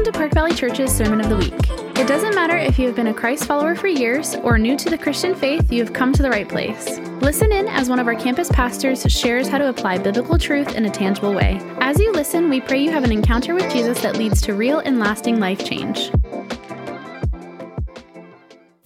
[0.00, 1.98] Welcome to Park Valley Church's Sermon of the Week.
[1.98, 4.88] It doesn't matter if you have been a Christ follower for years or new to
[4.88, 6.98] the Christian faith, you have come to the right place.
[7.20, 10.86] Listen in as one of our campus pastors shares how to apply biblical truth in
[10.86, 11.60] a tangible way.
[11.82, 14.78] As you listen, we pray you have an encounter with Jesus that leads to real
[14.78, 16.10] and lasting life change.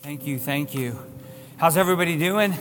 [0.02, 0.98] Thank you, thank you.
[1.58, 2.54] How's everybody doing?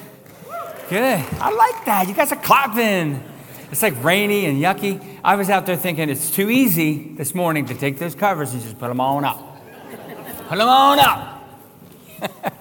[0.89, 1.25] Good.
[1.39, 2.05] I like that.
[2.07, 3.32] You guys are clapping.
[3.73, 5.03] It's like rainy and yucky.
[5.23, 8.61] I was out there thinking it's too easy this morning to take those covers and
[8.61, 9.39] just put them on up.
[10.47, 11.43] Put them on up.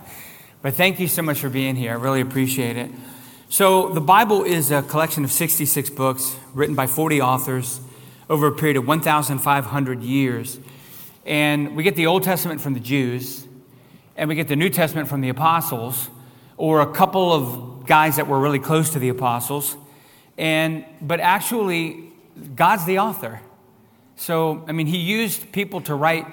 [0.62, 1.90] but thank you so much for being here.
[1.90, 2.90] I really appreciate it.
[3.50, 7.82] So, the Bible is a collection of 66 books written by 40 authors
[8.30, 10.60] over a period of 1,500 years.
[11.26, 13.46] And we get the Old Testament from the Jews,
[14.16, 16.08] and we get the New Testament from the apostles,
[16.56, 19.76] or a couple of guys that were really close to the apostles.
[20.38, 22.12] And, but actually,
[22.54, 23.40] God's the author.
[24.16, 26.26] So, I mean, he used people to write,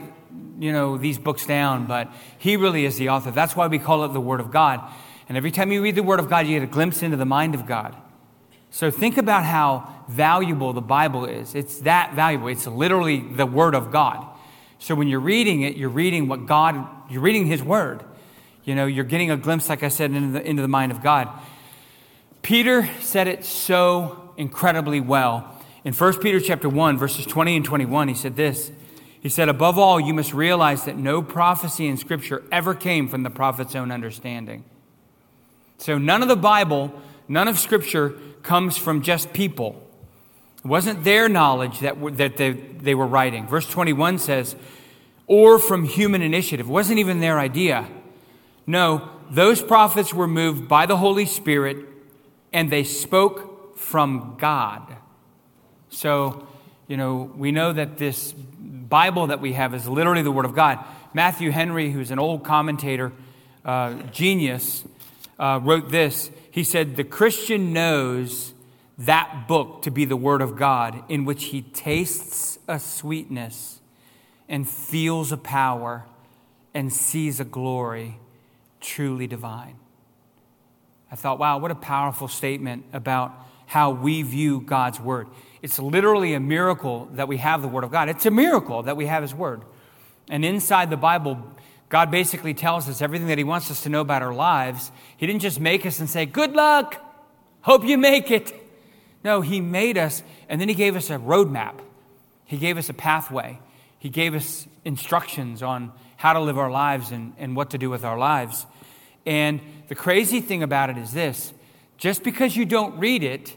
[0.60, 3.32] you know, these books down, but he really is the author.
[3.32, 4.82] That's why we call it the Word of God.
[5.28, 7.26] And every time you read the Word of God, you get a glimpse into the
[7.26, 7.96] mind of God.
[8.72, 11.56] So think about how valuable the Bible is.
[11.56, 12.50] It's that valuable.
[12.50, 14.26] It's literally the Word of God.
[14.78, 18.04] So when you're reading it, you're reading what God, you're reading His Word.
[18.64, 21.02] You know, you're getting a glimpse, like I said, into the, into the mind of
[21.02, 21.28] God.
[22.42, 25.56] Peter said it so incredibly well.
[25.84, 28.72] In 1 Peter chapter 1, verses 20 and 21, he said this.
[29.22, 33.24] He said, Above all, you must realize that no prophecy in Scripture ever came from
[33.24, 34.64] the prophet's own understanding.
[35.78, 36.94] So none of the Bible,
[37.28, 39.82] none of Scripture comes from just people.
[40.60, 43.48] It wasn't their knowledge that, that they, they were writing.
[43.48, 44.56] Verse 21 says,
[45.28, 46.68] or from human initiative.
[46.68, 47.88] It wasn't even their idea.
[48.66, 51.86] No, those prophets were moved by the Holy Spirit
[52.52, 54.96] and they spoke from God.
[55.90, 56.48] So,
[56.88, 60.56] you know, we know that this Bible that we have is literally the Word of
[60.56, 60.84] God.
[61.14, 63.12] Matthew Henry, who's an old commentator,
[63.66, 64.84] uh, genius,
[65.38, 66.32] uh, wrote this.
[66.52, 68.54] He said, The Christian knows
[68.98, 73.80] that book to be the Word of God, in which he tastes a sweetness
[74.48, 76.06] and feels a power
[76.74, 78.20] and sees a glory
[78.82, 79.76] truly divine.
[81.12, 83.34] I thought, wow, what a powerful statement about
[83.66, 85.28] how we view God's Word.
[85.62, 88.10] It's literally a miracle that we have the Word of God.
[88.10, 89.62] It's a miracle that we have His Word.
[90.30, 91.44] And inside the Bible,
[91.90, 94.92] God basically tells us everything that He wants us to know about our lives.
[95.18, 97.04] He didn't just make us and say, Good luck,
[97.62, 98.54] hope you make it.
[99.24, 101.80] No, He made us, and then He gave us a roadmap.
[102.46, 103.60] He gave us a pathway.
[103.98, 107.90] He gave us instructions on how to live our lives and, and what to do
[107.90, 108.66] with our lives.
[109.26, 111.54] And the crazy thing about it is this
[111.98, 113.56] just because you don't read it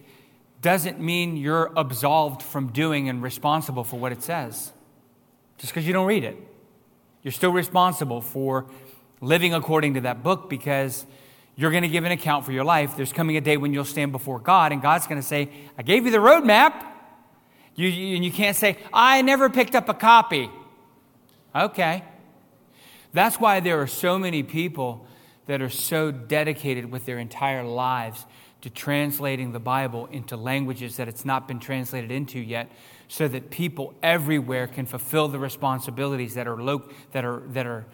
[0.61, 4.73] doesn't mean you're absolved from doing and responsible for what it says.
[5.59, 6.37] Just because you don't read it.
[7.23, 8.67] You're still responsible for
[9.21, 11.07] living according to that book because
[11.55, 12.97] you're going to give an account for your life.
[12.97, 15.83] There's coming a day when you'll stand before God, and God's going to say, I
[15.83, 16.87] gave you the roadmap.
[17.75, 20.51] You, you, and you can't say, I never picked up a copy.
[21.55, 22.05] Okay.
[23.13, 25.07] That's why there are so many people
[25.47, 28.25] that are so dedicated with their entire lives
[28.63, 32.71] to translating the Bible into languages that it's not been translated into yet,
[33.09, 37.85] so that people everywhere can fulfill the responsibilities that are, lo- that are, that are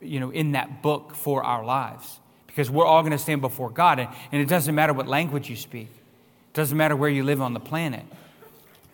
[0.00, 2.18] you know, in that book for our lives.
[2.46, 5.48] Because we're all going to stand before God, and, and it doesn't matter what language
[5.48, 8.04] you speak, it doesn't matter where you live on the planet.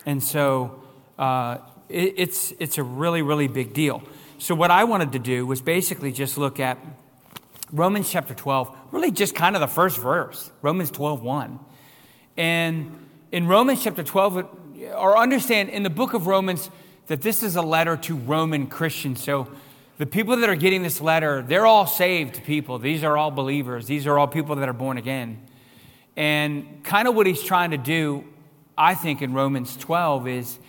[0.05, 0.83] And so
[1.17, 1.57] uh,
[1.89, 4.03] it, it's, it's a really, really big deal.
[4.37, 6.77] So, what I wanted to do was basically just look at
[7.73, 11.59] Romans chapter 12, really just kind of the first verse, Romans 12, 1.
[12.37, 14.47] And in Romans chapter 12,
[14.95, 16.69] or understand in the book of Romans
[17.07, 19.23] that this is a letter to Roman Christians.
[19.23, 19.47] So
[19.97, 22.77] the people that are getting this letter, they're all saved people.
[22.77, 23.87] These are all believers.
[23.87, 25.41] These are all people that are born again.
[26.15, 28.23] And kind of what he's trying to do,
[28.77, 30.59] I think, in Romans 12 is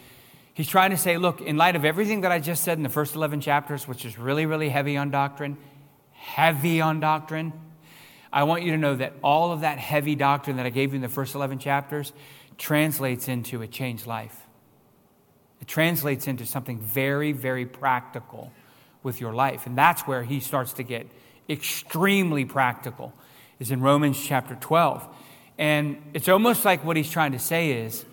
[0.55, 2.89] he's trying to say, look, in light of everything that I just said in the
[2.89, 5.59] first 11 chapters, which is really, really heavy on doctrine,
[6.25, 7.53] heavy on doctrine,
[8.33, 10.97] I want you to know that all of that heavy doctrine that I gave you
[10.97, 12.13] in the first 11 chapters
[12.57, 14.37] translates into a changed life.
[15.61, 18.51] It translates into something very, very practical
[19.03, 19.67] with your life.
[19.67, 21.07] And that's where he starts to get
[21.49, 23.13] extremely practical,
[23.61, 25.07] is in Romans chapter 12.
[25.59, 28.05] And it's almost like what he's trying to say is,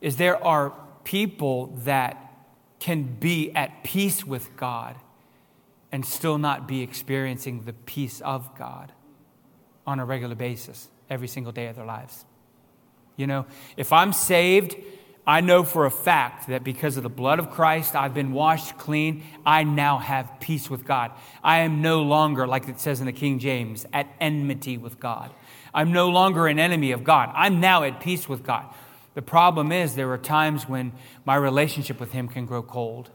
[0.00, 0.72] is there are
[1.04, 2.34] people that
[2.80, 4.96] can be at peace with God
[5.90, 8.92] and still not be experiencing the peace of God
[9.86, 12.24] on a regular basis every single day of their lives.
[13.16, 13.46] You know,
[13.76, 14.76] if I'm saved,
[15.26, 18.78] I know for a fact that because of the blood of Christ, I've been washed
[18.78, 19.24] clean.
[19.44, 21.10] I now have peace with God.
[21.42, 25.30] I am no longer, like it says in the King James, at enmity with God.
[25.74, 27.30] I'm no longer an enemy of God.
[27.34, 28.72] I'm now at peace with God.
[29.14, 30.92] The problem is, there are times when
[31.24, 33.10] my relationship with Him can grow cold,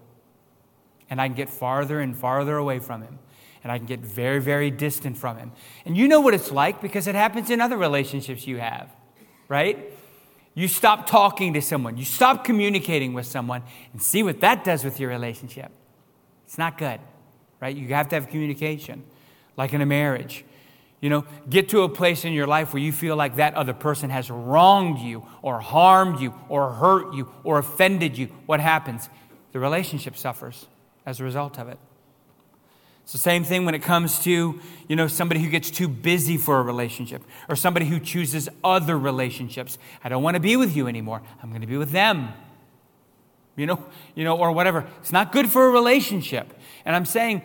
[1.14, 3.20] and I can get farther and farther away from Him,
[3.62, 5.52] and I can get very, very distant from Him.
[5.86, 8.90] And you know what it's like because it happens in other relationships you have,
[9.48, 9.92] right?
[10.56, 13.62] You stop talking to someone, you stop communicating with someone,
[13.92, 15.72] and see what that does with your relationship.
[16.46, 17.00] It's not good,
[17.62, 17.76] right?
[17.78, 19.04] You have to have communication,
[19.56, 20.44] like in a marriage.
[21.00, 23.74] You know, get to a place in your life where you feel like that other
[23.74, 28.30] person has wronged you or harmed you or hurt you or offended you.
[28.48, 29.10] What happens?
[29.52, 30.66] The relationship suffers
[31.06, 31.78] as a result of it.
[33.04, 36.38] It's the same thing when it comes to, you know, somebody who gets too busy
[36.38, 39.78] for a relationship or somebody who chooses other relationships.
[40.04, 41.22] I don't want to be with you anymore.
[41.42, 42.30] I'm going to be with them.
[43.58, 43.86] You know,
[44.16, 44.88] you know, or whatever.
[45.02, 46.58] It's not good for a relationship.
[46.86, 47.42] And I'm saying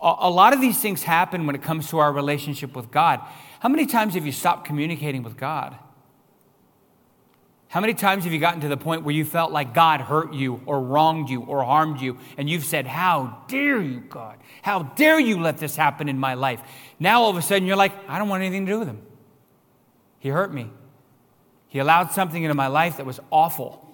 [0.00, 3.20] a, a lot of these things happen when it comes to our relationship with God.
[3.60, 5.76] How many times have you stopped communicating with God?
[7.68, 10.32] How many times have you gotten to the point where you felt like God hurt
[10.32, 14.38] you or wronged you or harmed you, and you've said, How dare you, God?
[14.62, 16.62] How dare you let this happen in my life?
[16.98, 19.02] Now all of a sudden you're like, I don't want anything to do with him.
[20.18, 20.70] He hurt me.
[21.68, 23.84] He allowed something into my life that was awful.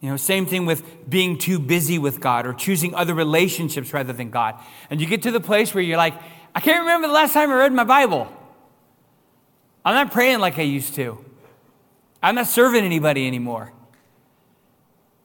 [0.00, 4.12] You know, same thing with being too busy with God or choosing other relationships rather
[4.12, 4.60] than God.
[4.90, 6.14] And you get to the place where you're like,
[6.54, 8.30] I can't remember the last time I read my Bible.
[9.86, 11.25] I'm not praying like I used to.
[12.22, 13.72] I'm not serving anybody anymore.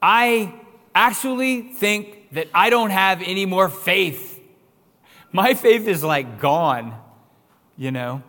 [0.00, 0.54] I
[0.94, 4.40] actually think that I don't have any more faith.
[5.30, 6.98] My faith is like gone,
[7.76, 8.22] you know.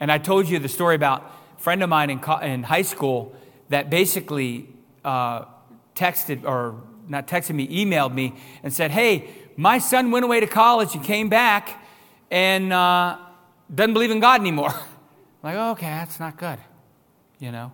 [0.00, 3.34] And I told you the story about a friend of mine in, in high school
[3.68, 4.68] that basically
[5.04, 5.44] uh,
[5.94, 10.46] texted, or not texted me, emailed me and said, Hey, my son went away to
[10.46, 11.84] college and came back
[12.30, 13.18] and uh,
[13.72, 14.74] doesn't believe in God anymore.
[15.42, 16.58] Like, oh, okay, that's not good,
[17.38, 17.72] you know.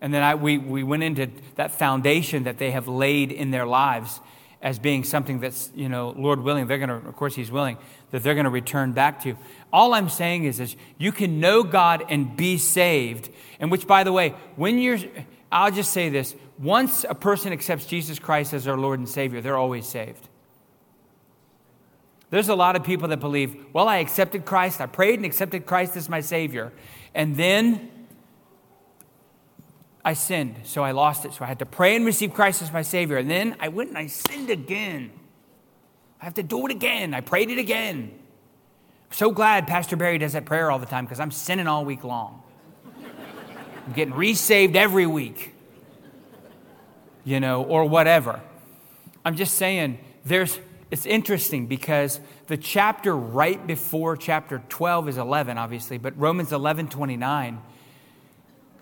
[0.00, 3.66] And then I, we, we went into that foundation that they have laid in their
[3.66, 4.20] lives
[4.62, 7.76] as being something that's, you know, Lord willing, they're going to, of course, He's willing,
[8.10, 9.36] that they're going to return back to.
[9.72, 13.30] All I'm saying is, is you can know God and be saved.
[13.60, 14.98] And which, by the way, when you're,
[15.52, 19.40] I'll just say this once a person accepts Jesus Christ as their Lord and Savior,
[19.40, 20.28] they're always saved.
[22.30, 25.64] There's a lot of people that believe, well, I accepted Christ, I prayed and accepted
[25.64, 26.72] Christ as my Savior.
[27.14, 27.90] And then
[30.06, 31.34] I sinned, so I lost it.
[31.34, 33.16] So I had to pray and receive Christ as my Savior.
[33.16, 35.10] And then I went and I sinned again.
[36.20, 37.12] I have to do it again.
[37.12, 38.12] I prayed it again.
[38.14, 41.84] I'm so glad Pastor Barry does that prayer all the time because I'm sinning all
[41.84, 42.40] week long.
[42.94, 45.52] I'm getting resaved every week,
[47.24, 48.40] you know, or whatever.
[49.24, 50.60] I'm just saying, there's,
[50.92, 56.90] it's interesting because the chapter right before chapter 12 is 11, obviously, but Romans 11
[56.90, 57.60] 29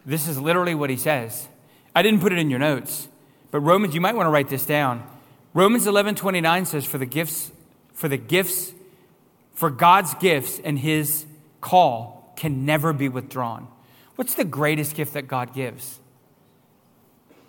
[0.06, 1.48] this is literally what he says.
[1.94, 3.08] I didn't put it in your notes,
[3.50, 5.06] but Romans, you might want to write this down.
[5.54, 7.52] Romans 11 29 says, For the gifts,
[7.92, 8.72] for the gifts,
[9.54, 11.26] for God's gifts and his
[11.60, 13.68] call can never be withdrawn.
[14.16, 16.00] What's the greatest gift that God gives?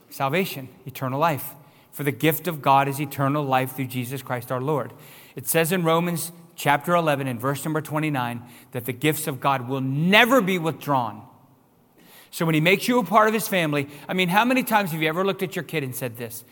[0.10, 1.54] Salvation, eternal life.
[1.92, 4.94] For the gift of God is eternal life through Jesus Christ our Lord.
[5.36, 9.68] It says in Romans chapter 11 and verse number 29 that the gifts of God
[9.68, 11.26] will never be withdrawn.
[12.36, 14.92] So when he makes you a part of his family, I mean, how many times
[14.92, 16.44] have you ever looked at your kid and said this?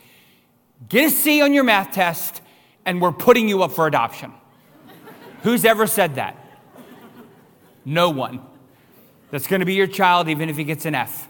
[0.87, 2.41] Get a C on your math test,
[2.85, 4.31] and we're putting you up for adoption.
[5.41, 6.37] Who's ever said that?
[7.83, 8.39] No one.
[9.29, 11.27] That's going to be your child, even if he gets an F.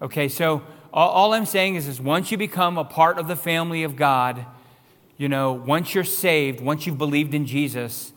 [0.00, 3.82] Okay, so all, I'm saying is, is once you become a part of the family
[3.82, 4.46] of God,
[5.18, 8.13] you know, once you're saved, once you've believed in Jesus,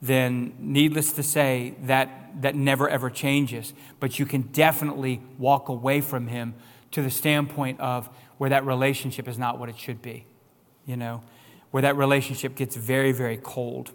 [0.00, 3.74] then needless to say, that, that never ever changes.
[4.00, 6.54] But you can definitely walk away from him
[6.92, 10.24] to the standpoint of where that relationship is not what it should be,
[10.86, 11.22] you know,
[11.70, 13.90] where that relationship gets very, very cold.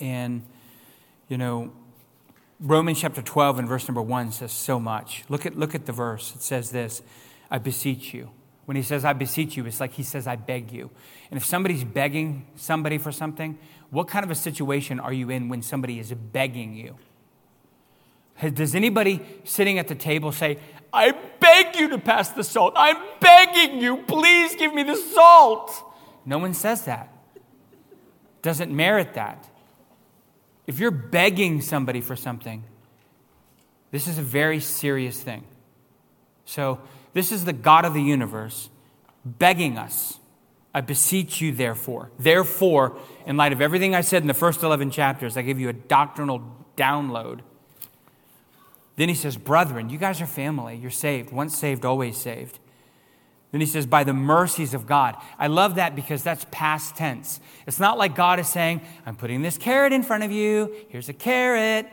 [0.00, 0.42] And,
[1.28, 1.72] you know,
[2.60, 5.24] Romans chapter 12 and verse number 1 says so much.
[5.28, 6.34] Look at, look at the verse.
[6.34, 7.02] It says this
[7.50, 8.30] I beseech you.
[8.66, 10.90] When he says, I beseech you, it's like he says, I beg you.
[11.30, 13.58] And if somebody's begging somebody for something,
[13.90, 16.96] what kind of a situation are you in when somebody is begging you?
[18.52, 20.58] Does anybody sitting at the table say,
[20.92, 22.74] I beg you to pass the salt?
[22.76, 25.72] I'm begging you, please give me the salt.
[26.24, 27.08] No one says that.
[28.42, 29.48] Doesn't merit that.
[30.66, 32.64] If you're begging somebody for something,
[33.92, 35.44] this is a very serious thing.
[36.44, 36.80] So
[37.16, 38.68] This is the God of the universe
[39.24, 40.20] begging us,
[40.74, 42.10] I beseech you, therefore.
[42.18, 45.70] Therefore, in light of everything I said in the first 11 chapters, I give you
[45.70, 46.42] a doctrinal
[46.76, 47.40] download.
[48.96, 50.76] Then he says, Brethren, you guys are family.
[50.76, 51.32] You're saved.
[51.32, 52.58] Once saved, always saved.
[53.50, 55.16] Then he says, by the mercies of God.
[55.38, 57.40] I love that because that's past tense.
[57.66, 60.76] It's not like God is saying, I'm putting this carrot in front of you.
[60.90, 61.88] Here's a carrot.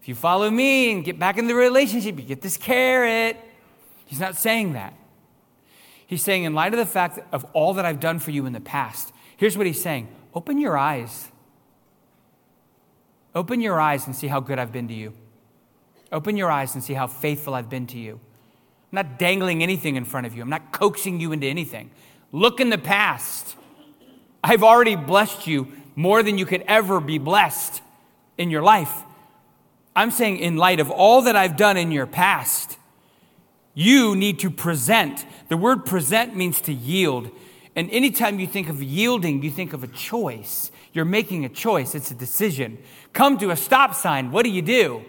[0.00, 3.38] If you follow me and get back in the relationship, you get this carrot.
[4.06, 4.94] He's not saying that.
[6.06, 8.52] He's saying, in light of the fact of all that I've done for you in
[8.52, 11.28] the past, here's what he's saying open your eyes.
[13.34, 15.12] Open your eyes and see how good I've been to you.
[16.10, 18.14] Open your eyes and see how faithful I've been to you.
[18.14, 21.90] I'm not dangling anything in front of you, I'm not coaxing you into anything.
[22.32, 23.56] Look in the past.
[24.42, 27.82] I've already blessed you more than you could ever be blessed
[28.38, 29.02] in your life.
[29.94, 32.78] I'm saying, in light of all that I've done in your past,
[33.78, 35.26] you need to present.
[35.50, 37.30] The word present means to yield.
[37.76, 40.70] And anytime you think of yielding, you think of a choice.
[40.94, 42.78] You're making a choice, it's a decision.
[43.12, 45.04] Come to a stop sign, what do you do?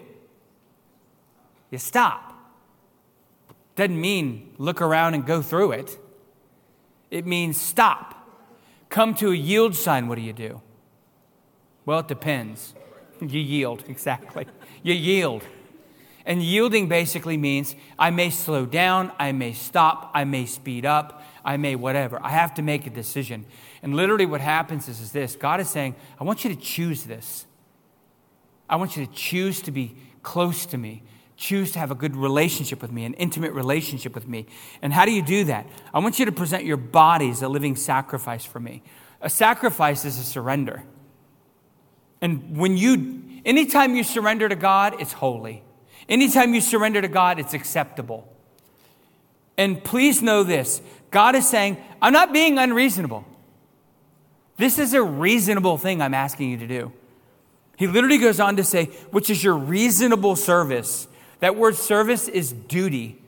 [1.72, 2.34] You stop.
[3.78, 5.98] Doesn't mean look around and go through it,
[7.10, 8.16] it means stop.
[8.90, 10.62] Come to a yield sign, what do you do?
[11.86, 12.76] Well, it depends.
[13.20, 14.46] You yield, exactly.
[14.84, 15.44] You yield.
[16.28, 21.24] And yielding basically means I may slow down, I may stop, I may speed up,
[21.46, 22.20] I may whatever.
[22.22, 23.46] I have to make a decision.
[23.82, 27.06] And literally, what happens is, is this God is saying, I want you to choose
[27.06, 27.46] this.
[28.70, 31.02] I want you to choose to be close to me,
[31.38, 34.48] choose to have a good relationship with me, an intimate relationship with me.
[34.82, 35.66] And how do you do that?
[35.94, 38.84] I want you to present your body as a living sacrifice for me.
[39.22, 40.84] A sacrifice is a surrender.
[42.20, 45.64] And when you, anytime you surrender to God, it's holy.
[46.10, 48.28] Anytime you surrender to God, it's acceptable.
[49.58, 53.26] And please know this God is saying, I'm not being unreasonable.
[54.58, 56.92] This is a reasonable thing I'm asking you to do.
[57.78, 61.08] He literally goes on to say, which is your reasonable service.
[61.40, 63.22] That word service is duty.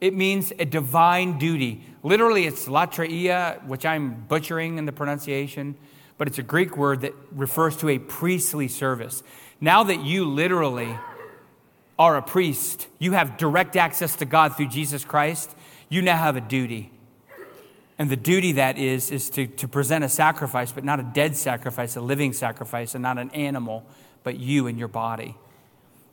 [0.00, 1.82] It means a divine duty.
[2.02, 5.76] Literally, it's latreia, which I'm butchering in the pronunciation,
[6.18, 9.22] but it's a Greek word that refers to a priestly service.
[9.62, 10.94] Now that you literally
[11.98, 15.54] are a priest, you have direct access to God through Jesus Christ,
[15.88, 16.90] you now have a duty.
[17.98, 21.36] And the duty that is, is to, to present a sacrifice, but not a dead
[21.36, 23.86] sacrifice, a living sacrifice, and not an animal,
[24.24, 25.36] but you and your body.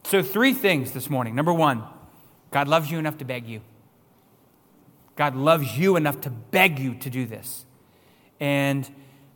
[0.04, 1.34] So, three things this morning.
[1.34, 1.84] Number one,
[2.52, 3.62] God loves you enough to beg you.
[5.16, 7.66] God loves you enough to beg you to do this.
[8.40, 8.90] And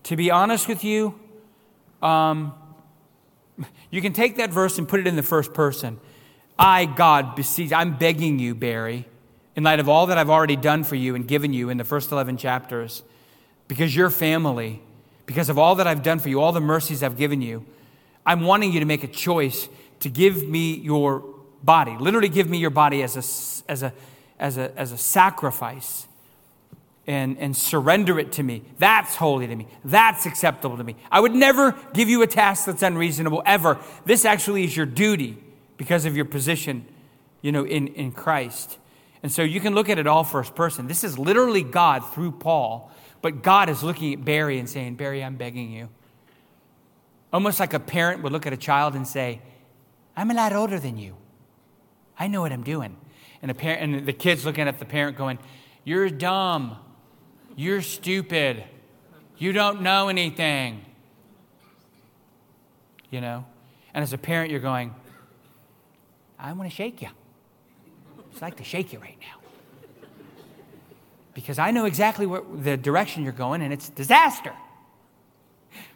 [0.04, 1.20] to be honest with you,
[2.02, 2.54] um,
[3.90, 6.00] you can take that verse and put it in the first person.
[6.58, 9.06] I, God, beseech, I'm begging you, Barry,
[9.56, 11.84] in light of all that I've already done for you and given you in the
[11.84, 13.04] first 11 chapters,
[13.68, 14.82] because you're family,
[15.26, 17.66] because of all that I've done for you, all the mercies I've given you,
[18.26, 19.68] I'm wanting you to make a choice
[20.00, 21.24] to give me your
[21.64, 21.96] body.
[22.00, 23.94] Literally, give me your body as a, as a,
[24.40, 26.08] as a, as a sacrifice
[27.08, 28.64] and, and surrender it to me.
[28.80, 29.68] That's holy to me.
[29.84, 30.96] That's acceptable to me.
[31.12, 33.78] I would never give you a task that's unreasonable, ever.
[34.06, 35.38] This actually is your duty
[35.78, 36.86] because of your position,
[37.42, 38.78] you know, in, in Christ.
[39.24, 40.88] And so you can look at it all first person.
[40.88, 42.92] This is literally God through Paul,
[43.22, 45.90] but God is looking at Barry and saying, Barry, I'm begging you.
[47.34, 49.42] Almost like a parent would look at a child and say,
[50.16, 51.16] I'm a lot older than you.
[52.18, 52.96] I know what I'm doing.
[53.42, 55.40] And, a parent, and the kid's looking at the parent going,
[55.84, 56.78] You're dumb.
[57.56, 58.64] You're stupid.
[59.38, 60.86] You don't know anything.
[63.10, 63.46] You know?
[63.94, 64.94] And as a parent, you're going,
[66.40, 67.10] I want to shake you.
[68.36, 70.08] I'd like to shake you right now.
[71.34, 74.54] Because I know exactly what the direction you're going, and it's disaster.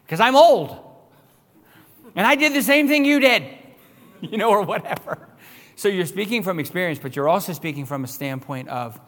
[0.04, 0.76] Because I'm old.
[2.14, 3.44] And I did the same thing you did,
[4.20, 5.28] you know, or whatever.
[5.76, 9.00] So you're speaking from experience, but you're also speaking from a standpoint of,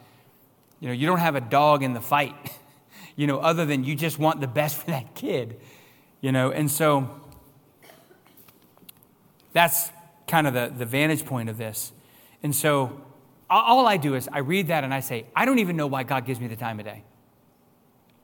[0.80, 2.34] you know, you don't have a dog in the fight,
[3.16, 5.60] you know, other than you just want the best for that kid,
[6.20, 6.50] you know.
[6.50, 7.10] And so
[9.52, 9.90] that's
[10.32, 11.92] kind of the, the vantage point of this.
[12.42, 13.02] And so
[13.50, 16.04] all I do is I read that and I say, I don't even know why
[16.04, 17.04] God gives me the time of day.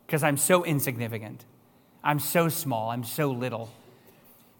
[0.07, 1.45] Because I'm so insignificant.
[2.03, 2.88] I'm so small.
[2.88, 3.71] I'm so little.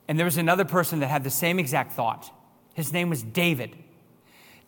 [0.09, 2.31] And there was another person that had the same exact thought.
[2.75, 3.75] His name was David.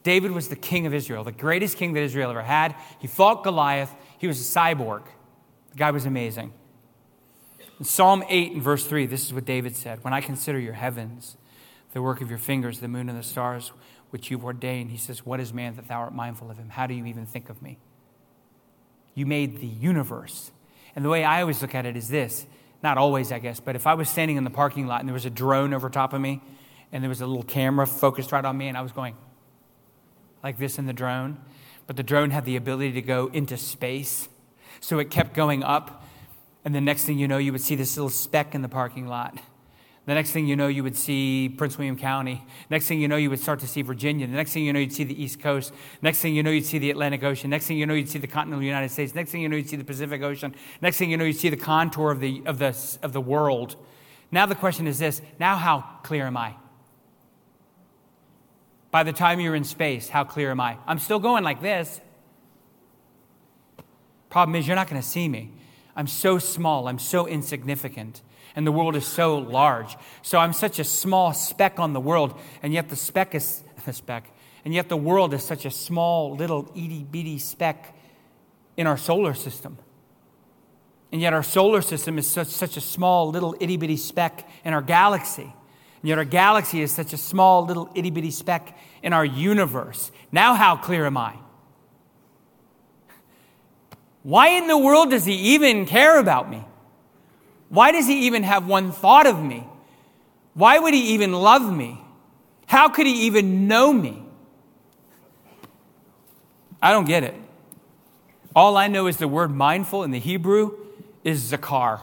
[0.02, 2.74] David was the king of Israel, the greatest king that Israel ever had.
[2.98, 3.94] He fought Goliath.
[4.16, 5.02] He was a cyborg.
[5.72, 6.54] The guy was amazing.
[7.78, 10.72] In Psalm 8 and verse 3, this is what David said When I consider your
[10.72, 11.36] heavens,
[11.92, 13.72] the work of your fingers, the moon and the stars,
[14.10, 14.90] which you've ordained.
[14.90, 16.68] He says, What is man that thou art mindful of him?
[16.70, 17.78] How do you even think of me?
[19.14, 20.52] You made the universe.
[20.94, 22.46] And the way I always look at it is this
[22.82, 25.14] not always, I guess, but if I was standing in the parking lot and there
[25.14, 26.40] was a drone over top of me
[26.92, 29.16] and there was a little camera focused right on me and I was going
[30.42, 31.38] like this in the drone,
[31.86, 34.28] but the drone had the ability to go into space.
[34.80, 36.06] So it kept going up.
[36.64, 39.06] And the next thing you know, you would see this little speck in the parking
[39.06, 39.38] lot.
[40.10, 42.44] The next thing you know, you would see Prince William County.
[42.68, 44.26] Next thing you know, you would start to see Virginia.
[44.26, 45.72] The next thing you know, you'd see the East Coast.
[46.02, 47.48] Next thing you know, you'd see the Atlantic Ocean.
[47.48, 49.14] Next thing you know, you'd see the continental United States.
[49.14, 50.52] Next thing you know, you'd see the Pacific Ocean.
[50.82, 53.76] Next thing you know, you'd see the contour of the, of the, of the world.
[54.32, 56.56] Now the question is this now, how clear am I?
[58.90, 60.76] By the time you're in space, how clear am I?
[60.88, 62.00] I'm still going like this.
[64.28, 65.52] Problem is, you're not going to see me.
[65.94, 68.22] I'm so small, I'm so insignificant
[68.56, 69.96] and the world is so large.
[70.22, 73.92] So I'm such a small speck on the world, and yet the speck is the
[73.92, 74.30] speck,
[74.64, 77.96] and yet the world is such a small little itty bitty speck
[78.76, 79.78] in our solar system.
[81.12, 84.72] And yet our solar system is such, such a small little itty bitty speck in
[84.72, 85.42] our galaxy.
[85.42, 90.12] And yet our galaxy is such a small little itty bitty speck in our universe.
[90.30, 91.34] Now, how clear am I?
[94.22, 96.64] Why in the world does he even care about me?
[97.70, 99.64] Why does he even have one thought of me?
[100.54, 102.00] Why would he even love me?
[102.66, 104.22] How could he even know me?
[106.82, 107.34] I don't get it.
[108.54, 110.76] All I know is the word mindful in the Hebrew
[111.22, 112.00] is zakar.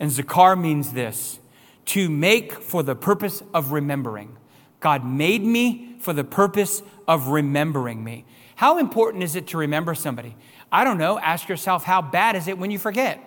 [0.00, 1.38] And zakar means this
[1.86, 4.36] to make for the purpose of remembering.
[4.80, 8.24] God made me for the purpose of remembering me.
[8.56, 10.36] How important is it to remember somebody?
[10.72, 11.18] I don't know.
[11.18, 13.22] Ask yourself, how bad is it when you forget?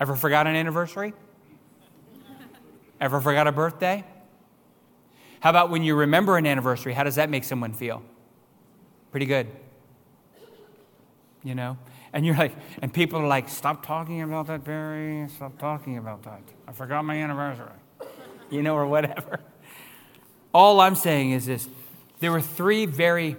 [0.00, 1.12] Ever forgot an anniversary?
[3.00, 4.04] Ever forgot a birthday?
[5.40, 6.94] How about when you remember an anniversary?
[6.94, 8.02] How does that make someone feel?
[9.10, 9.46] Pretty good.
[11.42, 11.76] You know?
[12.12, 15.28] And you're like, and people are like, stop talking about that, Barry.
[15.28, 16.40] Stop talking about that.
[16.66, 17.66] I forgot my anniversary.
[18.50, 19.40] You know, or whatever.
[20.54, 21.68] All I'm saying is this
[22.20, 23.36] there were three very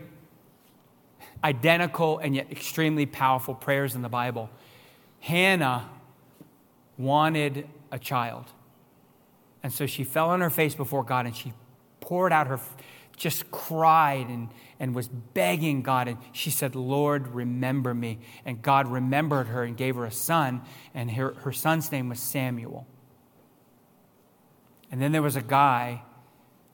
[1.43, 4.49] identical and yet extremely powerful prayers in the Bible.
[5.21, 5.89] Hannah
[6.97, 8.45] wanted a child.
[9.63, 11.53] And so she fell on her face before God and she
[11.99, 12.59] poured out her,
[13.17, 16.07] just cried and, and was begging God.
[16.07, 18.19] And she said, Lord, remember me.
[18.45, 20.61] And God remembered her and gave her a son,
[20.93, 22.85] and her, her son's name was Samuel.
[24.91, 26.03] And then there was a guy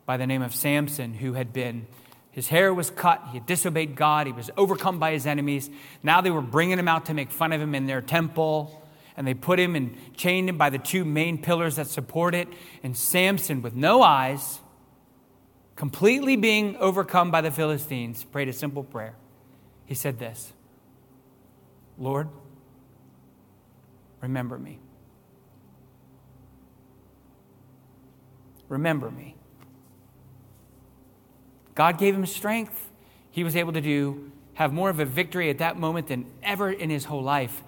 [0.06, 1.88] by the name of Samson who had been,
[2.32, 5.70] his hair was cut, he had disobeyed God, he was overcome by his enemies.
[6.04, 8.81] Now they were bringing him out to make fun of him in their temple
[9.18, 12.48] and they put him and chained him by the two main pillars that support it.
[12.84, 14.60] And Samson, with no eyes,
[15.76, 19.16] completely being overcome by the Philistines, prayed a simple prayer.
[19.86, 20.54] He said this
[21.98, 22.30] Lord,
[24.22, 24.80] remember me.
[28.70, 29.36] Remember me.
[31.76, 32.90] God gave him strength.
[33.32, 36.72] He was able to do have more of a victory at that moment than ever
[36.72, 37.64] in his whole life.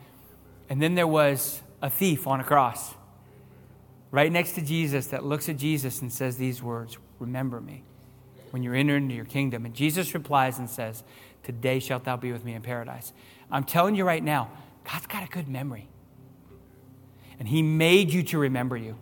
[0.73, 2.95] And then there was a thief on a cross
[4.09, 7.83] right next to Jesus that looks at Jesus and says these words Remember me
[8.49, 9.65] when you're entered into your kingdom.
[9.65, 11.03] And Jesus replies and says,
[11.43, 13.13] Today shalt thou be with me in paradise.
[13.51, 14.49] I'm telling you right now,
[14.83, 15.89] God's got a good memory.
[17.38, 18.97] And He made you to remember you.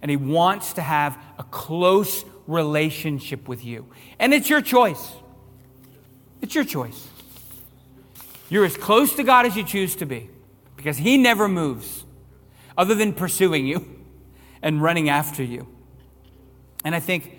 [0.00, 3.88] And He wants to have a close relationship with you.
[4.20, 5.14] And it's your choice.
[6.40, 7.08] It's your choice.
[8.48, 10.30] You're as close to God as you choose to be
[10.80, 12.06] because He never moves
[12.74, 13.86] other than pursuing you
[14.62, 15.68] and running after you.
[16.86, 17.38] And I think,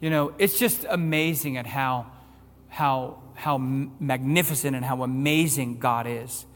[0.00, 2.06] you know, it's just amazing at how,
[2.68, 6.46] how, how magnificent and how amazing God is.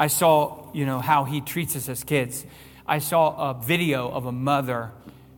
[0.00, 2.46] I saw, you know, how He treats us as kids.
[2.86, 4.92] I saw a video of a mother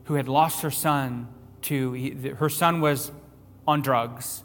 [0.05, 1.27] who had lost her son
[1.63, 3.11] to, he, her son was
[3.67, 4.45] on drugs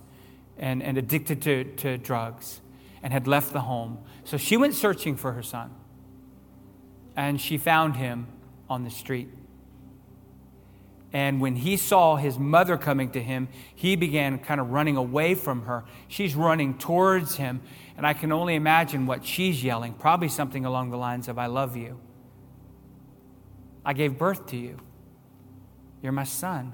[0.58, 2.62] and, and addicted to, to drugs
[3.06, 4.00] and had left the home.
[4.24, 5.70] So she went searching for her son.
[7.16, 8.26] And she found him
[8.68, 9.30] on the street.
[11.14, 15.36] And when he saw his mother coming to him, he began kind of running away
[15.36, 15.86] from her.
[16.08, 17.62] She's running towards him.
[17.96, 21.46] And I can only imagine what she's yelling probably something along the lines of, I
[21.46, 22.00] love you.
[23.86, 24.80] I gave birth to you.
[26.02, 26.74] You're my son.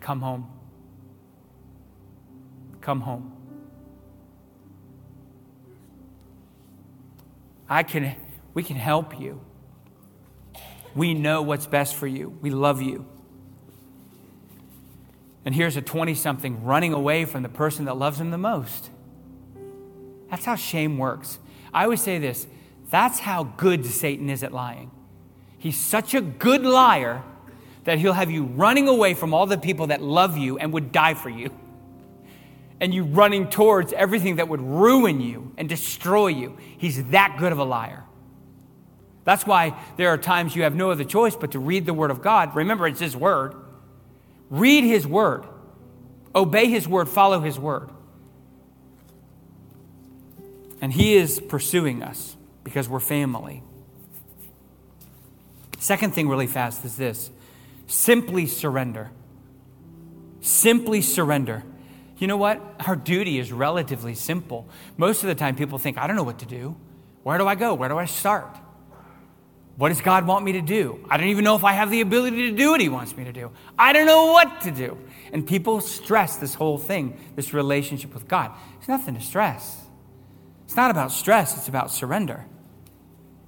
[0.00, 0.50] Come home.
[2.80, 3.35] Come home.
[7.68, 8.14] I can,
[8.54, 9.40] we can help you.
[10.94, 12.36] We know what's best for you.
[12.40, 13.06] We love you.
[15.44, 18.90] And here's a 20 something running away from the person that loves him the most.
[20.30, 21.38] That's how shame works.
[21.72, 22.46] I always say this
[22.90, 24.90] that's how good Satan is at lying.
[25.58, 27.22] He's such a good liar
[27.84, 30.92] that he'll have you running away from all the people that love you and would
[30.92, 31.50] die for you.
[32.80, 36.56] And you running towards everything that would ruin you and destroy you.
[36.76, 38.04] He's that good of a liar.
[39.24, 42.10] That's why there are times you have no other choice but to read the Word
[42.10, 42.54] of God.
[42.54, 43.54] Remember, it's His Word.
[44.50, 45.44] Read His Word,
[46.34, 47.90] obey His Word, follow His Word.
[50.80, 53.62] And He is pursuing us because we're family.
[55.78, 57.30] Second thing, really fast, is this
[57.86, 59.10] simply surrender.
[60.40, 61.64] Simply surrender.
[62.18, 62.62] You know what?
[62.86, 64.68] Our duty is relatively simple.
[64.96, 66.76] Most of the time, people think, I don't know what to do.
[67.22, 67.74] Where do I go?
[67.74, 68.56] Where do I start?
[69.76, 71.04] What does God want me to do?
[71.10, 73.24] I don't even know if I have the ability to do what He wants me
[73.24, 73.50] to do.
[73.78, 74.96] I don't know what to do.
[75.32, 78.52] And people stress this whole thing, this relationship with God.
[78.78, 79.82] It's nothing to stress.
[80.64, 82.46] It's not about stress, it's about surrender.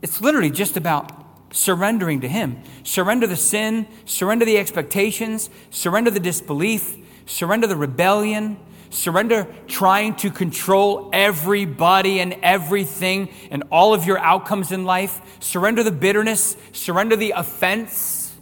[0.03, 1.11] It's literally just about
[1.51, 2.63] surrendering to Him.
[2.83, 6.97] Surrender the sin, surrender the expectations, surrender the disbelief,
[7.29, 8.57] surrender the rebellion,
[8.91, 15.83] surrender trying to control everybody and everything and all of your outcomes in life, surrender
[15.83, 18.35] the bitterness, surrender the offense.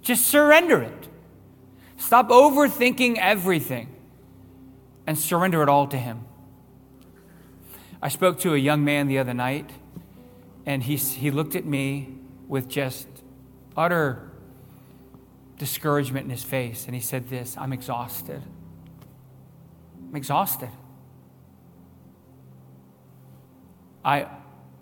[0.00, 1.08] Just surrender it.
[1.98, 3.94] Stop overthinking everything
[5.06, 6.24] and surrender it all to Him.
[8.00, 9.70] I spoke to a young man the other night
[10.64, 12.14] and he, he looked at me
[12.48, 13.08] with just
[13.76, 14.29] utter
[15.60, 16.86] discouragement in his face.
[16.86, 18.42] And he said, This, I'm exhausted.
[20.08, 20.70] I'm exhausted.
[24.02, 24.26] I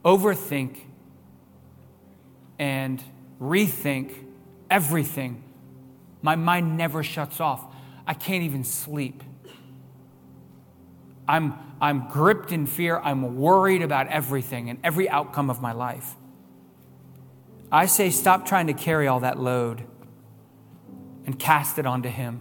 [0.05, 0.79] overthink
[2.61, 3.03] and
[3.41, 4.15] rethink
[4.71, 5.43] everything.
[6.23, 7.75] My mind never shuts off.
[8.07, 9.25] I can't even sleep.
[11.27, 12.99] I'm I'm gripped in fear.
[12.99, 16.15] I'm worried about everything and every outcome of my life.
[17.71, 19.85] I say, stop trying to carry all that load
[21.29, 22.41] and cast it onto Him.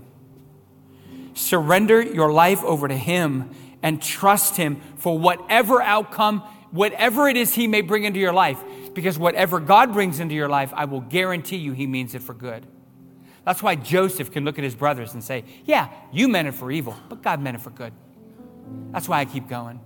[1.34, 3.52] Surrender your life over to Him
[3.84, 6.40] and trust Him for whatever outcome,
[6.72, 8.64] whatever it is He may bring into your life.
[8.94, 12.34] Because whatever God brings into your life, I will guarantee you He means it for
[12.34, 12.66] good.
[13.44, 16.72] That's why Joseph can look at his brothers and say, Yeah, you meant it for
[16.72, 17.92] evil, but God meant it for good.
[18.92, 19.82] That's why I keep going.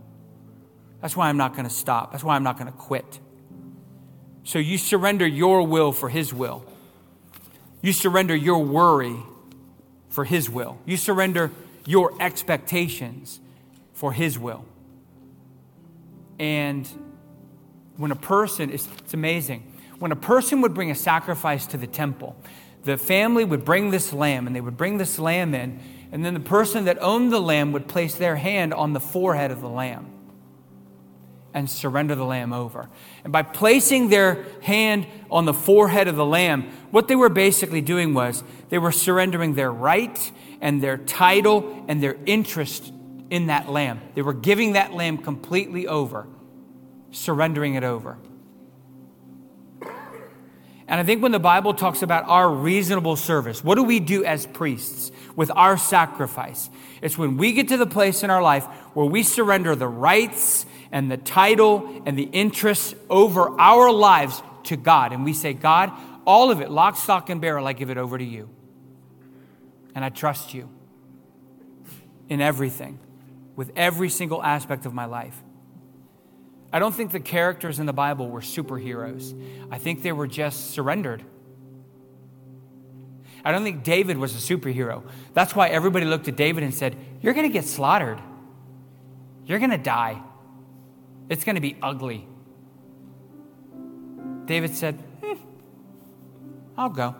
[1.01, 2.11] That's why I'm not going to stop.
[2.11, 3.19] That's why I'm not going to quit.
[4.43, 6.70] So you surrender your will for His will.
[7.81, 9.17] You surrender your worry
[10.09, 10.77] for His will.
[10.85, 11.51] You surrender
[11.85, 13.39] your expectations
[13.93, 14.65] for His will.
[16.39, 16.87] And
[17.97, 21.87] when a person, it's, it's amazing, when a person would bring a sacrifice to the
[21.87, 22.35] temple,
[22.83, 25.79] the family would bring this lamb and they would bring this lamb in
[26.11, 29.51] and then the person that owned the lamb would place their hand on the forehead
[29.51, 30.07] of the lamb
[31.53, 32.89] and surrender the lamb over.
[33.23, 37.81] And by placing their hand on the forehead of the lamb, what they were basically
[37.81, 42.91] doing was they were surrendering their right and their title and their interest
[43.29, 44.01] in that lamb.
[44.15, 46.27] They were giving that lamb completely over,
[47.11, 48.17] surrendering it over.
[50.91, 54.25] And I think when the Bible talks about our reasonable service, what do we do
[54.25, 56.69] as priests with our sacrifice?
[57.01, 60.65] It's when we get to the place in our life where we surrender the rights
[60.91, 65.13] and the title and the interests over our lives to God.
[65.13, 65.91] And we say, God,
[66.25, 68.49] all of it, lock, stock, and barrel, I give it over to you.
[69.95, 70.69] And I trust you
[72.29, 72.99] in everything,
[73.55, 75.41] with every single aspect of my life.
[76.73, 79.37] I don't think the characters in the Bible were superheroes.
[79.69, 81.23] I think they were just surrendered.
[83.43, 85.03] I don't think David was a superhero.
[85.33, 88.21] That's why everybody looked at David and said, You're going to get slaughtered.
[89.45, 90.21] You're going to die.
[91.31, 92.27] It's going to be ugly.
[94.43, 95.39] David said, hmm,
[96.77, 97.15] I'll go.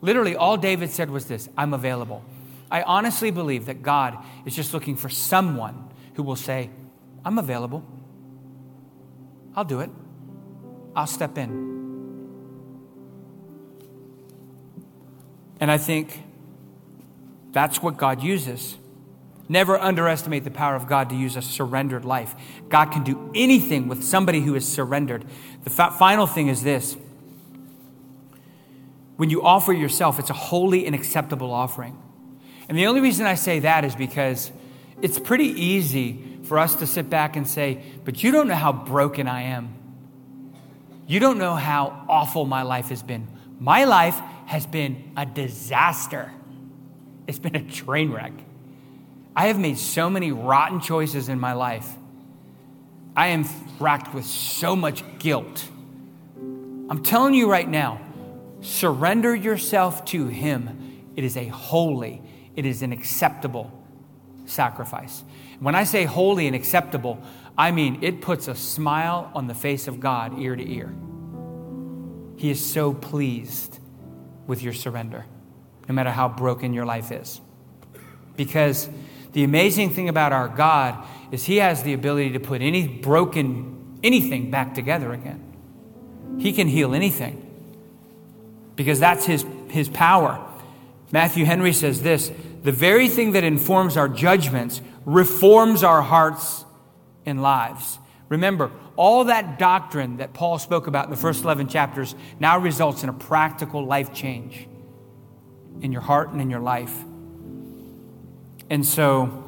[0.00, 2.24] Literally, all David said was this I'm available.
[2.70, 6.70] I honestly believe that God is just looking for someone who will say,
[7.26, 7.84] I'm available.
[9.54, 9.90] I'll do it.
[10.96, 11.50] I'll step in.
[15.60, 16.22] And I think
[17.52, 18.78] that's what God uses.
[19.48, 22.34] Never underestimate the power of God to use a surrendered life.
[22.68, 25.24] God can do anything with somebody who is surrendered.
[25.64, 26.96] The fa- final thing is this
[29.16, 31.96] when you offer yourself, it's a holy and acceptable offering.
[32.68, 34.50] And the only reason I say that is because
[35.02, 38.72] it's pretty easy for us to sit back and say, But you don't know how
[38.72, 39.74] broken I am.
[41.06, 43.28] You don't know how awful my life has been.
[43.60, 46.32] My life has been a disaster.
[47.26, 48.32] it's been a train wreck.
[49.36, 51.88] I have made so many rotten choices in my life.
[53.16, 53.44] I am
[53.80, 55.68] racked with so much guilt.
[56.36, 58.00] I'm telling you right now,
[58.60, 61.10] surrender yourself to Him.
[61.16, 62.22] It is a holy,
[62.54, 63.72] it is an acceptable
[64.46, 65.22] sacrifice.
[65.60, 67.18] When I say holy and acceptable,
[67.56, 70.92] I mean it puts a smile on the face of God ear to ear.
[72.36, 73.78] He is so pleased
[74.46, 75.24] with your surrender,
[75.88, 77.40] no matter how broken your life is.
[78.36, 78.88] Because
[79.34, 83.98] the amazing thing about our God is He has the ability to put any broken
[84.02, 85.42] anything back together again.
[86.38, 87.40] He can heal anything
[88.76, 90.44] because that's His, his power.
[91.12, 96.64] Matthew Henry says this the very thing that informs our judgments reforms our hearts
[97.26, 97.98] and lives.
[98.28, 103.02] Remember, all that doctrine that Paul spoke about in the first 11 chapters now results
[103.02, 104.66] in a practical life change
[105.80, 106.96] in your heart and in your life.
[108.70, 109.44] And so,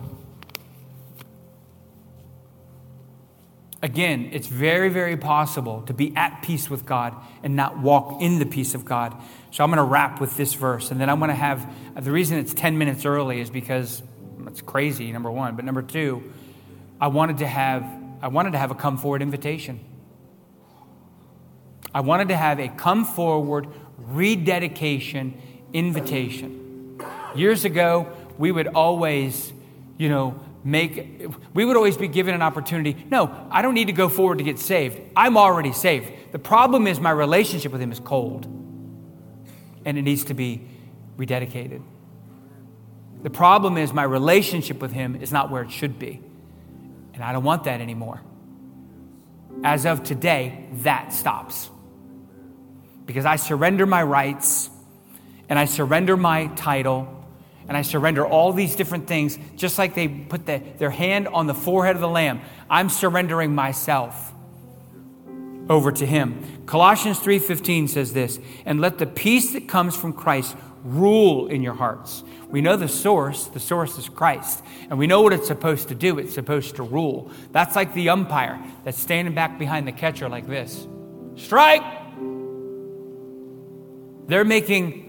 [3.82, 8.38] again, it's very, very possible to be at peace with God and not walk in
[8.38, 9.16] the peace of God.
[9.50, 10.90] So I'm going to wrap with this verse.
[10.90, 11.72] And then I'm going to have
[12.04, 14.02] the reason it's 10 minutes early is because
[14.46, 15.56] it's crazy, number one.
[15.56, 16.32] But number two,
[17.00, 17.84] I wanted to have,
[18.20, 19.80] I wanted to have a come forward invitation.
[21.94, 25.40] I wanted to have a come forward rededication
[25.72, 27.00] invitation.
[27.34, 29.52] Years ago, we would always,
[29.98, 32.96] you know, make, we would always be given an opportunity.
[33.10, 35.00] No, I don't need to go forward to get saved.
[35.16, 36.32] I'm already saved.
[36.32, 38.46] The problem is my relationship with Him is cold,
[39.84, 40.66] and it needs to be
[41.16, 41.82] rededicated.
[43.22, 46.20] The problem is my relationship with Him is not where it should be,
[47.14, 48.20] and I don't want that anymore.
[49.64, 51.70] As of today, that stops.
[53.06, 54.68] Because I surrender my rights
[55.48, 57.15] and I surrender my title
[57.68, 61.46] and I surrender all these different things, just like they put the, their hand on
[61.46, 62.40] the forehead of the Lamb.
[62.70, 64.32] I'm surrendering myself
[65.68, 66.62] over to Him.
[66.66, 71.74] Colossians 3:15 says this, "And let the peace that comes from Christ rule in your
[71.74, 75.88] hearts." We know the source, the source is Christ, and we know what it's supposed
[75.88, 76.18] to do.
[76.18, 77.30] It's supposed to rule.
[77.50, 80.86] That's like the umpire that's standing back behind the catcher like this.
[81.34, 81.82] Strike!
[84.28, 85.05] They're making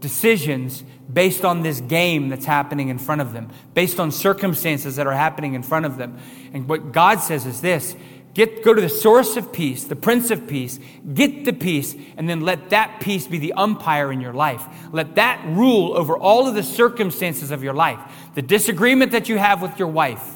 [0.00, 5.06] decisions based on this game that's happening in front of them, based on circumstances that
[5.06, 6.18] are happening in front of them.
[6.52, 7.96] And what God says is this
[8.34, 10.78] get, go to the source of peace, the Prince of Peace,
[11.14, 14.62] get the peace, and then let that peace be the umpire in your life.
[14.92, 17.98] Let that rule over all of the circumstances of your life.
[18.34, 20.34] The disagreement that you have with your wife,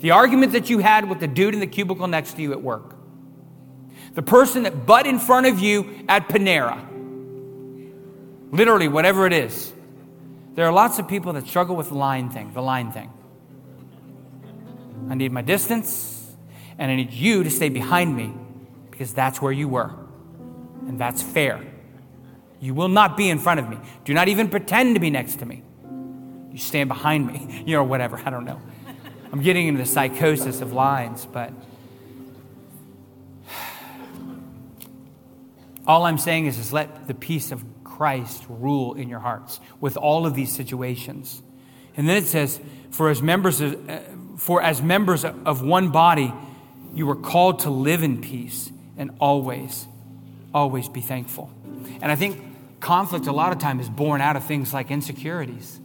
[0.00, 2.60] the argument that you had with the dude in the cubicle next to you at
[2.60, 2.94] work,
[4.12, 6.87] the person that butt in front of you at Panera
[8.50, 9.72] Literally, whatever it is.
[10.54, 13.12] There are lots of people that struggle with the line thing, the line thing.
[15.08, 16.32] I need my distance,
[16.78, 18.34] and I need you to stay behind me
[18.90, 19.92] because that's where you were.
[20.86, 21.64] And that's fair.
[22.60, 23.78] You will not be in front of me.
[24.04, 25.62] Do not even pretend to be next to me.
[26.50, 28.20] You stand behind me, you know, whatever.
[28.24, 28.60] I don't know.
[29.30, 31.52] I'm getting into the psychosis of lines, but
[35.86, 39.96] all I'm saying is, is let the peace of Christ rule in your hearts with
[39.96, 41.42] all of these situations.
[41.96, 42.60] And then it says,
[42.92, 43.98] for as members of, uh,
[44.36, 46.32] for as members of one body,
[46.94, 49.88] you were called to live in peace and always,
[50.54, 51.50] always be thankful.
[52.00, 52.40] And I think
[52.78, 55.80] conflict a lot of time is born out of things like insecurities.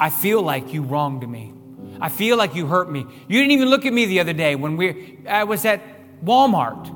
[0.00, 1.52] I feel like you wronged me.
[2.00, 3.00] I feel like you hurt me.
[3.28, 5.82] You didn't even look at me the other day when we I was at
[6.24, 6.88] Walmart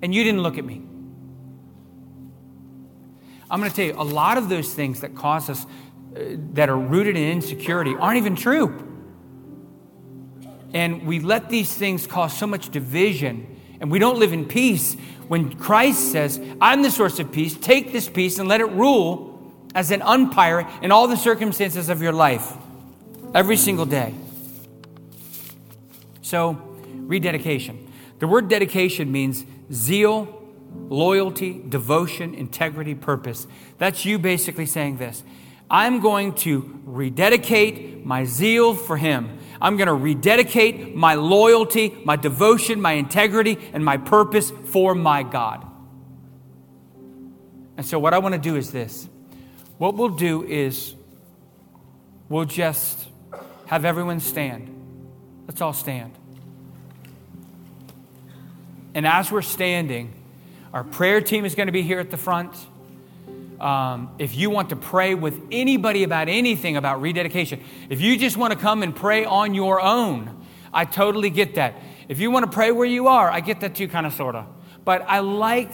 [0.00, 0.80] and you didn't look at me.
[3.50, 6.20] I'm going to tell you, a lot of those things that cause us, uh,
[6.52, 8.86] that are rooted in insecurity, aren't even true.
[10.72, 14.94] And we let these things cause so much division, and we don't live in peace
[15.26, 17.56] when Christ says, I'm the source of peace.
[17.56, 22.02] Take this peace and let it rule as an umpire in all the circumstances of
[22.02, 22.52] your life,
[23.34, 24.14] every single day.
[26.22, 26.52] So,
[26.92, 27.92] rededication.
[28.20, 30.39] The word dedication means zeal
[30.72, 33.46] loyalty, devotion, integrity, purpose.
[33.78, 35.22] That's you basically saying this
[35.70, 39.38] I'm going to rededicate my zeal for Him.
[39.62, 45.22] I'm going to rededicate my loyalty, my devotion, my integrity, and my purpose for my
[45.22, 45.66] God.
[47.76, 49.08] And so, what I want to do is this.
[49.78, 50.94] What we'll do is
[52.28, 53.08] we'll just
[53.66, 54.68] have everyone stand.
[55.46, 56.12] Let's all stand.
[58.94, 60.12] And as we're standing,
[60.72, 62.54] our prayer team is going to be here at the front.
[63.60, 68.36] um, if you want to pray with anybody about anything about rededication, if you just
[68.36, 71.74] want to come and pray on your own, I totally get that.
[72.08, 74.34] If you want to pray where you are, I get that too, kind of, sort
[74.34, 74.46] of.
[74.84, 75.72] But I like,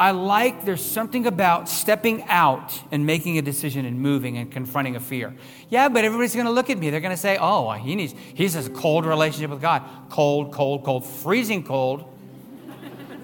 [0.00, 4.96] I like there's something about stepping out and making a decision and moving and confronting
[4.96, 5.34] a fear.
[5.70, 6.90] Yeah, but everybody's going to look at me.
[6.90, 9.82] They're going to say, oh, he needs, he has a cold relationship with God.
[10.10, 12.12] Cold, cold, cold, freezing cold,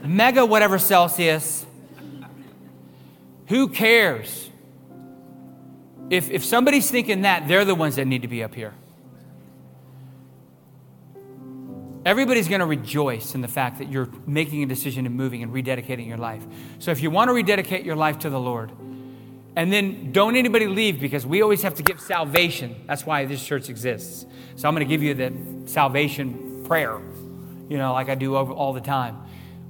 [0.05, 1.65] mega whatever Celsius.
[3.49, 4.51] Who cares?
[6.11, 8.75] If, if somebody's thinking that, they're the ones that need to be up here.
[12.05, 15.53] Everybody's going to rejoice in the fact that you're making a decision and moving and
[15.53, 16.45] rededicating your life.
[16.79, 18.71] So if you want to rededicate your life to the Lord,
[19.57, 22.75] and then don't anybody leave because we always have to give salvation.
[22.87, 24.27] That's why this church exists.
[24.57, 25.33] So I'm going to give you the
[25.71, 27.01] salvation prayer,
[27.69, 29.17] you know, like I do all the time.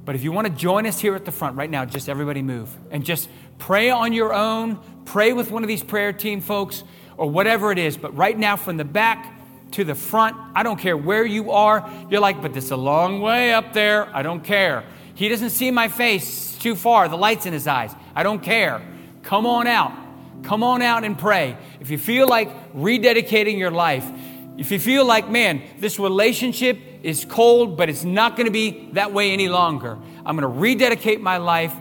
[0.04, 2.42] But if you want to join us here at the front right now, just everybody
[2.42, 6.84] move and just pray on your own, pray with one of these prayer team folks
[7.16, 7.96] or whatever it is.
[7.96, 9.34] But right now, from the back,
[9.74, 10.36] to the front.
[10.54, 11.90] I don't care where you are.
[12.08, 14.08] You're like, but this is a long way up there.
[14.14, 14.84] I don't care.
[15.16, 17.08] He doesn't see my face too far.
[17.08, 17.92] The light's in his eyes.
[18.14, 18.80] I don't care.
[19.22, 19.92] Come on out.
[20.44, 21.56] Come on out and pray.
[21.80, 24.08] If you feel like rededicating your life,
[24.56, 28.88] if you feel like, man, this relationship is cold, but it's not going to be
[28.92, 31.74] that way any longer, I'm going to rededicate my life,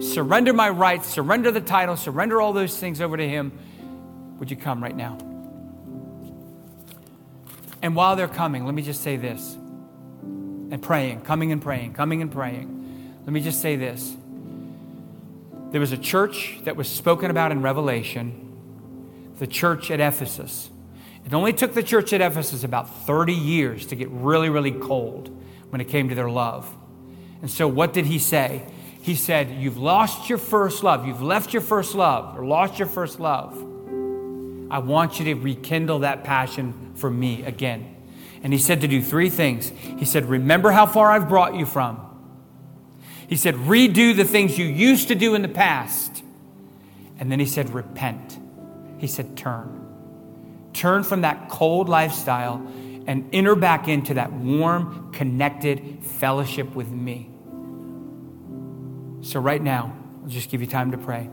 [0.00, 3.58] surrender my rights, surrender the title, surrender all those things over to Him.
[4.38, 5.18] Would you come right now?
[7.80, 9.54] And while they're coming, let me just say this
[10.70, 13.16] and praying, coming and praying, coming and praying.
[13.24, 14.14] Let me just say this.
[15.70, 20.70] There was a church that was spoken about in Revelation, the church at Ephesus.
[21.28, 25.28] It only took the church at Ephesus about 30 years to get really, really cold
[25.68, 26.74] when it came to their love.
[27.42, 28.62] And so, what did he say?
[29.02, 31.06] He said, You've lost your first love.
[31.06, 33.52] You've left your first love or lost your first love.
[34.70, 37.94] I want you to rekindle that passion for me again.
[38.42, 39.68] And he said to do three things.
[39.98, 42.00] He said, Remember how far I've brought you from.
[43.28, 46.22] He said, Redo the things you used to do in the past.
[47.18, 48.38] And then he said, Repent.
[48.96, 49.87] He said, Turn.
[50.78, 52.64] Turn from that cold lifestyle
[53.08, 57.28] and enter back into that warm, connected fellowship with me.
[59.22, 61.28] So, right now, I'll just give you time to pray.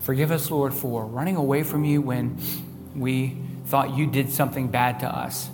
[0.00, 2.38] Forgive us, Lord, for running away from you when
[2.94, 3.36] we
[3.66, 5.50] thought you did something bad to us.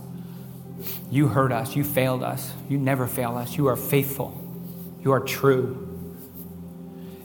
[1.11, 1.77] You hurt us.
[1.77, 2.53] You failed us.
[2.69, 3.57] You never fail us.
[3.57, 4.43] You are faithful.
[5.03, 5.83] You are true.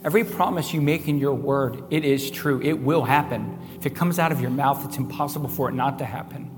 [0.04, 2.60] Every promise you make in your word, it is true.
[2.60, 3.58] It will happen.
[3.76, 6.50] If it comes out of your mouth, it's impossible for it not to happen.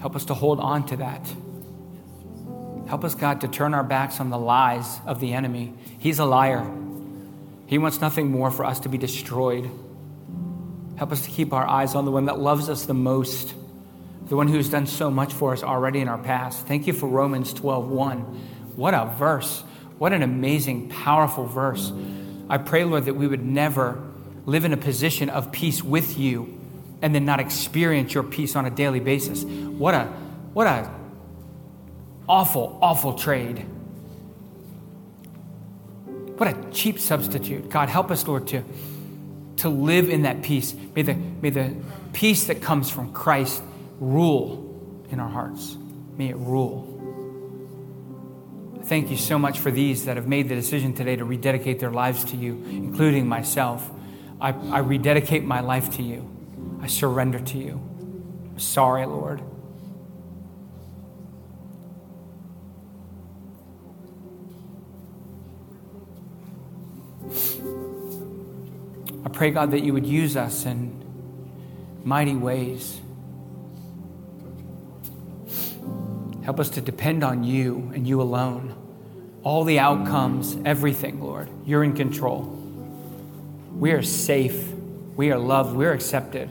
[0.00, 1.26] Help us to hold on to that.
[2.88, 5.74] Help us, God, to turn our backs on the lies of the enemy.
[5.98, 6.66] He's a liar.
[7.68, 9.70] He wants nothing more for us to be destroyed.
[10.96, 13.54] Help us to keep our eyes on the one that loves us the most,
[14.26, 16.66] the one who's done so much for us already in our past.
[16.66, 18.20] Thank you for Romans 12:1.
[18.74, 19.62] What a verse.
[19.98, 21.92] What an amazing, powerful verse.
[22.48, 24.02] I pray, Lord, that we would never
[24.46, 26.58] live in a position of peace with you
[27.02, 29.44] and then not experience your peace on a daily basis.
[29.44, 30.06] What a
[30.54, 30.90] what a
[32.26, 33.66] awful, awful trade.
[36.38, 37.68] What a cheap substitute.
[37.68, 38.62] God, help us, Lord, to,
[39.58, 40.72] to live in that peace.
[40.94, 41.74] May the, may the
[42.12, 43.60] peace that comes from Christ
[43.98, 45.76] rule in our hearts.
[46.16, 46.94] May it rule.
[48.84, 51.90] Thank you so much for these that have made the decision today to rededicate their
[51.90, 53.90] lives to you, including myself.
[54.40, 56.30] I, I rededicate my life to you.
[56.80, 57.72] I surrender to you.
[58.52, 59.42] I'm sorry, Lord.
[69.28, 71.04] I pray, God, that you would use us in
[72.02, 72.98] mighty ways.
[76.42, 78.74] Help us to depend on you and you alone.
[79.42, 82.40] All the outcomes, everything, Lord, you're in control.
[83.74, 84.72] We are safe.
[85.14, 85.76] We are loved.
[85.76, 86.48] We're accepted.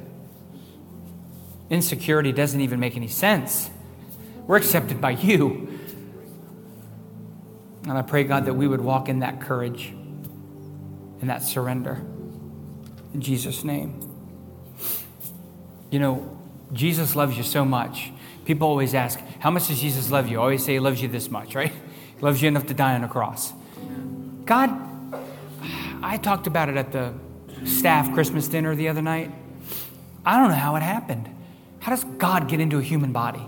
[1.71, 3.71] Insecurity doesn't even make any sense.
[4.45, 5.79] We're accepted by you.
[7.85, 9.87] And I pray, God, that we would walk in that courage
[11.21, 12.05] and that surrender.
[13.17, 13.99] In Jesus' name.
[15.89, 16.37] You know,
[16.71, 18.11] Jesus loves you so much.
[18.45, 20.37] People always ask, How much does Jesus love you?
[20.37, 21.73] I always say he loves you this much, right?
[22.15, 23.53] He loves you enough to die on a cross.
[24.45, 24.69] God,
[26.03, 27.11] I talked about it at the
[27.65, 29.31] staff Christmas dinner the other night.
[30.23, 31.27] I don't know how it happened.
[31.79, 33.41] How does God get into a human body?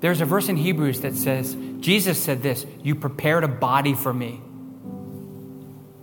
[0.00, 4.12] There's a verse in Hebrews that says, Jesus said this, You prepared a body for
[4.12, 4.32] me.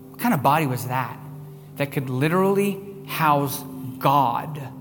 [0.09, 1.19] What kind of body was that?
[1.78, 3.63] That could literally house
[3.99, 4.73] God.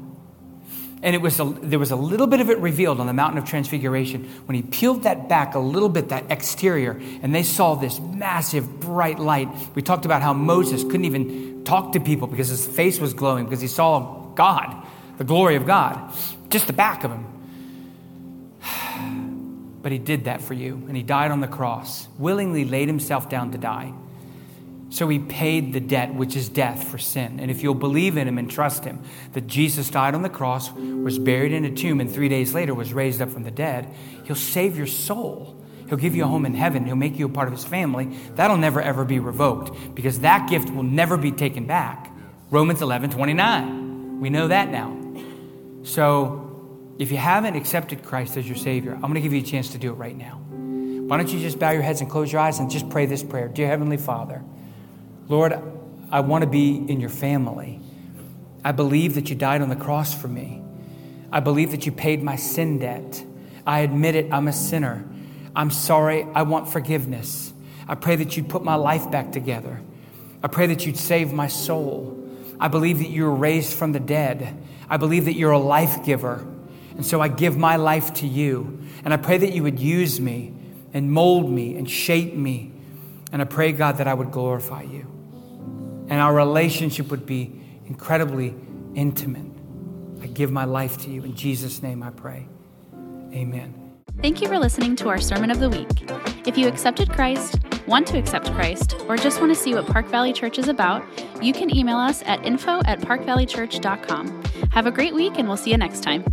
[1.03, 3.39] And it was a, there was a little bit of it revealed on the mountain
[3.39, 7.75] of transfiguration when he peeled that back a little bit, that exterior, and they saw
[7.75, 9.49] this massive bright light.
[9.75, 13.45] We talked about how Moses couldn't even talk to people because his face was glowing
[13.45, 14.85] because he saw God,
[15.19, 16.13] the glory of God,
[16.49, 17.27] just the back of him.
[19.83, 23.29] But he did that for you, and he died on the cross, willingly laid himself
[23.29, 23.93] down to die.
[24.89, 27.41] So he paid the debt, which is death for sin.
[27.41, 30.73] And if you'll believe in him and trust him, that Jesus died on the cross,
[30.73, 33.93] was buried in a tomb, and three days later was raised up from the dead,
[34.25, 35.57] he'll save your soul.
[35.89, 36.85] He'll give you a home in heaven.
[36.85, 38.17] He'll make you a part of his family.
[38.35, 42.13] That'll never, ever be revoked because that gift will never be taken back.
[42.51, 44.21] Romans 11 29.
[44.21, 44.97] We know that now.
[45.83, 49.45] So if you haven't accepted Christ as your Savior, I'm going to give you a
[49.45, 50.41] chance to do it right now.
[51.07, 53.23] Why don't you just bow your heads and close your eyes and just pray this
[53.23, 54.43] prayer Dear Heavenly Father,
[55.29, 55.55] Lord,
[56.11, 57.81] I want to be in your family.
[58.65, 60.63] I believe that you died on the cross for me.
[61.33, 63.25] I believe that you paid my sin debt.
[63.67, 65.05] I admit it, I'm a sinner.
[65.55, 67.53] I'm sorry, I want forgiveness.
[67.89, 69.81] I pray that you'd put my life back together.
[70.43, 72.29] I pray that you'd save my soul.
[72.61, 74.57] I believe that you were raised from the dead.
[74.89, 76.47] I believe that you're a life giver.
[76.95, 78.81] And so I give my life to you.
[79.05, 80.55] And I pray that you would use me
[80.95, 82.73] and mold me and shape me.
[83.33, 85.16] And I pray, God, that I would glorify you.
[86.09, 88.55] And our relationship would be incredibly
[88.95, 89.47] intimate.
[90.23, 91.23] I give my life to you.
[91.25, 92.49] In Jesus' name I pray.
[93.33, 93.87] Amen.
[94.23, 95.89] Thank you for listening to our Sermon of the Week.
[96.47, 100.07] If you accepted Christ, want to accept Christ, or just want to see what Park
[100.07, 101.05] Valley Church is about,
[101.43, 104.45] you can email us at info at parkvalleychurch.com.
[104.73, 106.25] Have a great week, and we'll see you next time.